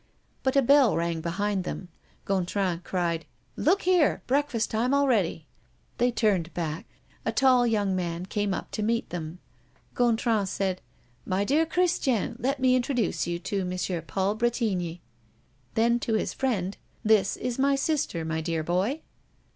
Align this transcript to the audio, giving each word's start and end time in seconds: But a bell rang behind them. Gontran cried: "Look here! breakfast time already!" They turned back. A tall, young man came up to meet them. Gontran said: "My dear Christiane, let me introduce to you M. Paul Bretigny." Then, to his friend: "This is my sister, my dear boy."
But 0.41 0.55
a 0.55 0.63
bell 0.63 0.95
rang 0.95 1.21
behind 1.21 1.63
them. 1.63 1.89
Gontran 2.25 2.83
cried: 2.83 3.27
"Look 3.55 3.83
here! 3.83 4.23
breakfast 4.25 4.71
time 4.71 4.95
already!" 4.95 5.45
They 5.99 6.09
turned 6.09 6.51
back. 6.55 6.87
A 7.23 7.31
tall, 7.31 7.67
young 7.67 7.95
man 7.95 8.25
came 8.25 8.51
up 8.51 8.71
to 8.71 8.81
meet 8.81 9.11
them. 9.11 9.37
Gontran 9.93 10.47
said: 10.47 10.81
"My 11.23 11.43
dear 11.43 11.67
Christiane, 11.67 12.35
let 12.39 12.59
me 12.59 12.75
introduce 12.75 13.25
to 13.25 13.29
you 13.33 13.61
M. 13.61 14.01
Paul 14.07 14.33
Bretigny." 14.33 15.01
Then, 15.75 15.99
to 15.99 16.15
his 16.15 16.33
friend: 16.33 16.77
"This 17.05 17.37
is 17.37 17.59
my 17.59 17.75
sister, 17.75 18.25
my 18.25 18.41
dear 18.41 18.63
boy." 18.63 19.01